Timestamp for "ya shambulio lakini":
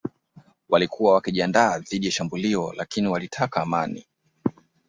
2.05-3.07